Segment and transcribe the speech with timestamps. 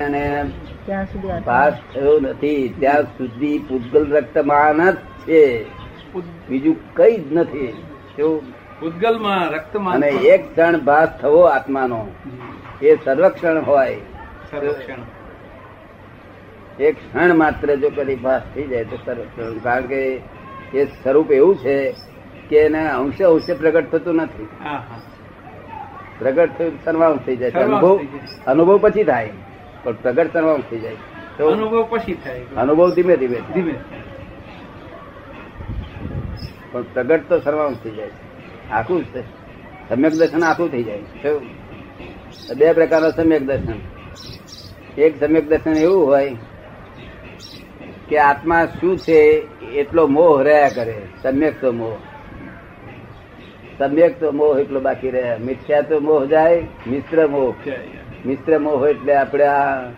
[0.00, 0.44] અને
[1.44, 2.74] પાસ થયો નથી.
[2.80, 5.64] ત્યાં સુધી પૂતગલ રક્તમાન જ છે.
[6.48, 7.72] બીજું કઈ જ નથી.
[8.16, 8.42] શું?
[8.82, 12.06] ઉદ્ગલમાં રક્તમાં અને એક ક્ષણ ભાસ થવો આત્માનો.
[12.82, 13.96] એ સર્વક્ષણ હોય.
[14.50, 14.94] સર્વક્ષણ.
[16.82, 19.58] એક ક્ષણ માત્ર જો કદી ભાસ થઈ જાય તો સર્વક્ષણ.
[19.58, 20.20] કારણ કે
[20.74, 21.94] એ સ્વરૂપ એવું છે
[22.48, 24.48] કે એને અંશે અંશે પ્રગટ થતું નથી.
[24.64, 25.00] હા હા.
[26.18, 27.50] પ્રગટ થયું સર્વાંશ થઈ જાય.
[27.50, 28.00] અનુભવ
[28.46, 29.30] અનુભવ પછી થાય.
[29.84, 30.96] પણ પ્રગટ સર્વાંશ થઈ જાય.
[31.38, 32.40] તો અનુભવ પછી થાય.
[32.56, 33.74] અનુભવ ધીમે ધીમે ધીમે
[36.72, 38.10] પણ પ્રગટ તો સર્વાંગ થઈ જાય.
[38.70, 39.06] આખું જ
[39.88, 40.98] સમ્યક દર્શન આખું થઈ જાય.
[42.56, 43.78] બે પ્રકારના સમ્યક દર્શન.
[45.00, 46.36] એક સમ્યક દર્શન એવું હોય
[48.08, 49.18] કે આત્મા શું છે
[49.72, 51.02] એટલો મોહ રહ્યા કરે.
[51.22, 51.96] સમ્યક તો મોહ.
[53.78, 55.36] સમ્યક તો મોહ એટલો બાકી રહ્યા.
[55.38, 57.54] મિથ્યા તો મોહ જાય મિત્ર મોહ.
[58.26, 59.90] મિત્ર મોહ એટલે આપણે આ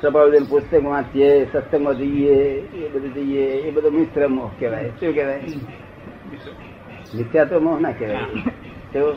[0.00, 4.88] કૃપાળુદેવ પુસ્તક વાંચીએ સત્સંગમાં જઈએ એ બધું જઈએ એ બધો મિત્ર મોહ કહેવાય.
[4.88, 5.40] શું કહેવાય?
[7.14, 8.16] મિથ્યા તો મોહ ના કહેવાય.
[8.92, 9.16] તો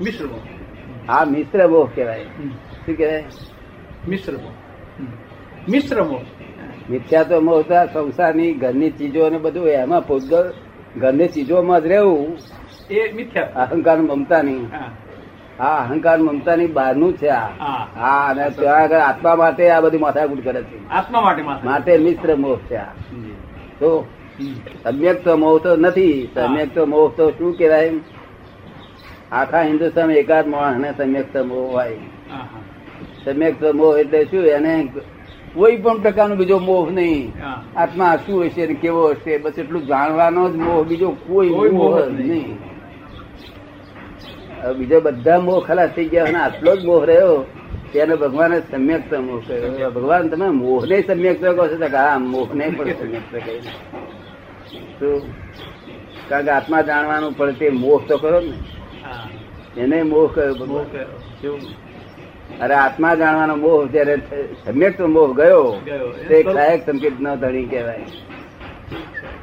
[0.00, 0.40] મિશ્રમો
[1.08, 2.24] આ મિશ્ર મોહ કહેવાય.
[2.86, 3.24] શું કહેવાય?
[4.08, 4.32] મિશ્ર
[5.68, 6.14] મિશ્રમ
[6.90, 10.52] મિથ્યા તો મોહ તો સંસારની ઘરની ચીજો ને બધું એમાં પૂતગલ
[10.96, 12.38] ઘરની ચીજોમાં જ રહેવું.
[12.90, 13.42] એ મિથ્યા.
[13.42, 14.90] અહંકાર મમતા હા.
[15.60, 17.48] આ અહંકાર મમતાની બહારનું છે આ.
[17.58, 17.86] હા.
[17.96, 20.76] હા અને ત્યાં આગળ આત્મા માટે આ બધી માથાકૂટ કરે છે.
[20.90, 22.92] આત્મા માટે માટે મિશ્ર મોહ છે આ.
[23.80, 24.04] તો
[24.84, 27.92] સમ્યક તો મોહ તો નથી સમ્યક તો મોહ તો શું કહેવાય
[29.32, 31.98] આખા હિન્દુસ્તાન એકાદ માણસ ને સમ્યક તો મોહ હોય.
[33.24, 34.74] સમ્યક તો મોહ એટલે શું એને
[35.54, 37.32] કોઈ પણ પ્રકારનો બીજો મોહ નહીં.
[37.76, 42.58] આત્મા શું હશે ને કેવો હશે બસ એટલું જાણવાનો જ મોહ બીજો કોઈ મોહ નહીં.
[44.78, 47.44] બીજો બધા મોહ ખલાસ થઈ ગયા અને આટલો જ મોહ રહ્યો
[47.92, 52.70] તેને ભગવાને સમ્યક મોહ કહ્યો ભગવાન તમે મોહ ને સમ્યક કહો છો હા મોહ ને
[52.70, 55.22] પણ સમ્યક કહ્યું
[56.28, 58.56] કારણ કે આત્મા જાણવાનું પણ તે મોહ તો કરો ને?
[59.76, 60.86] એને મોહ કયો ભગવાન?
[62.60, 64.16] અરે આત્મા જાણવાનો મોહ જયારે
[64.64, 65.80] સમ્યક તો મોહ ગયો.
[66.28, 68.00] તે સહાયક સંકેત નો ધણી કહેવાય.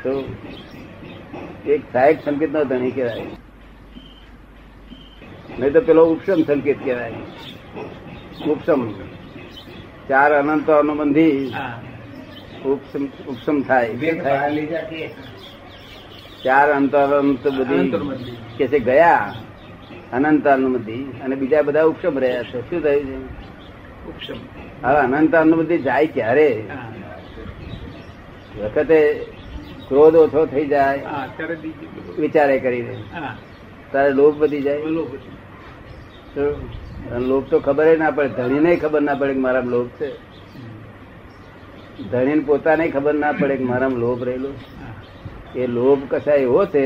[0.04, 0.24] તો
[1.68, 3.43] એક સહાયક સંકેત નો ધણી કહેવાય.
[5.60, 7.14] નહીં તો પેલો ઉપસમ સંકેત કહેવાય.
[8.48, 8.92] ઉપસમ.
[10.10, 11.82] ચાર અનંત અનુબંધી હા.
[12.66, 13.96] ઉપસમ ઉપસમ થાય.
[16.44, 17.92] ચાર અંતર અનંત બધી
[18.58, 19.34] કે છે ગયા
[20.14, 21.04] અનંત અનુબંધી.
[21.24, 22.70] અને બીજા બધા ઉપસમ રહ્યા છે.
[22.70, 23.18] શું થયું છે?
[24.08, 24.36] ઉપશમ
[24.88, 26.64] હવે અનંત અનુબંધી જાય ક્યારે?
[28.58, 29.26] વખતે
[29.88, 31.06] ક્રોધ ઓછો થઈ જાય.
[32.20, 33.38] વિચારે કરીને હા.
[33.94, 34.80] તારે લોભ વધી જાય?
[37.22, 40.10] લોભ તો ખબર ના પડે ધણીને ખબર ના પડે કે મારા લોભ છે.
[42.12, 44.52] ધણીને પોતાને ખબર ના પડે કે મારા લોભ રહેલો
[45.56, 46.86] એ લોભ કશા એવો છે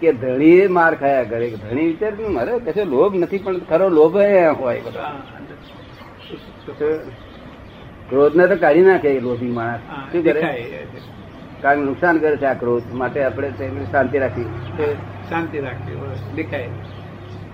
[0.00, 1.46] કે ધણી માર ખાયા કરે.
[1.62, 4.80] ધણી વિચાર મારે કશો લોભ નથી પણ ખરો લોભ હોય.
[4.96, 5.12] હા.
[6.66, 6.72] તો
[8.08, 9.82] ક્રોધ ને તો કાઢી નાખે લોભી માણસ.
[10.12, 10.40] શું કરે.
[11.62, 14.48] કારણ કે નુકસાન કરે છે આ ક્રોધ માટે આપણે તેને શાંતિ રાખી
[15.28, 15.96] શાંતિ રાખવી
[16.34, 16.68] દેખાય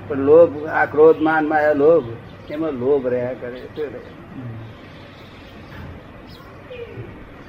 [0.09, 2.07] પણ લોભ આ ક્રોધ માન માયા લોભ
[2.51, 3.61] એમાં લોભ રહ્યા કરે?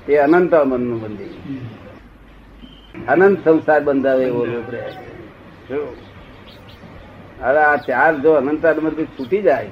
[0.06, 1.34] તે અનંત મનનું બંધી
[3.08, 4.94] અનંત સંસાર બંધાવે એવો લોભ રહ્યા
[5.68, 5.80] કરે.
[7.44, 9.68] હવે આ ચાર જો અનંત અનંત છૂટી જાય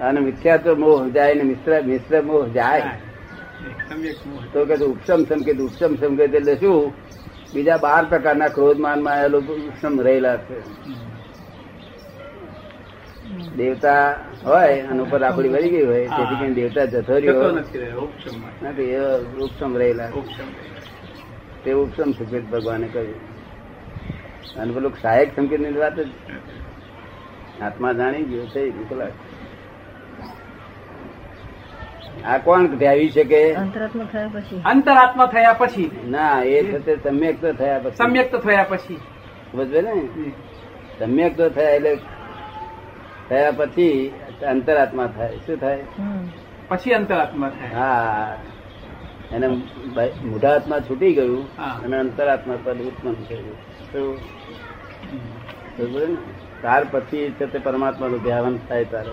[0.00, 2.82] અને મિથ્યાત્વ મોહ જાય ને મિશ્ર મિશ્ર મોહ જાય.
[4.52, 6.92] તો કે ઉપસમ સંકેત ઉપસમ સંકેત એટલે શું?
[7.54, 10.60] બીજા બાર પ્રકારના ક્રોધ માનમાં ઉપસમ રહેલા છે.
[13.56, 17.50] દેવતા હોય અને ઉપર રાખડી વળી ગઈ હોય તેથી કઈ દેવતા જતો રહ્યો
[18.62, 19.00] નથી એ
[19.40, 20.08] ઉપસમ રહેલા.
[21.64, 23.14] તે ઉપસમ સંકેત ભગવાને કહ્યું.
[24.54, 26.06] અને પેલું સહાયક સંકેતની વાત જ.
[27.60, 29.12] આત્મા જાણી ગયો છે કલાક.
[32.24, 33.54] આ કોણ ધ્યાવી શકે?
[33.54, 34.62] અંતરાત્મા થયા પછી.
[34.64, 35.90] અંતરાત્મા થયા પછી.
[36.08, 37.96] ના એ થતે સમ્યક તો થયા પછી.
[37.96, 38.96] સમ્યક તો થયા પછી.
[39.52, 40.08] સમજવે ને?
[40.98, 41.98] સમ્યક તો થયા એટલે
[43.28, 44.12] થયા પછી
[44.48, 45.36] અંતરાત્મા થાય.
[45.36, 45.84] શું થાય?
[46.68, 47.68] પછી અંતરાત્મા થાય.
[47.68, 48.36] હા.
[49.32, 49.48] એને
[49.94, 51.80] ભાઈ મોઢા આત્મા છૂટી ગયું હા.
[51.84, 53.14] અને અંતરાત્મા પદ ઉત્પન્ન
[53.92, 54.16] થયું?
[56.60, 59.10] ત્યાર પછી છે તે પરમાત્માનું ધ્યાન થાય તારે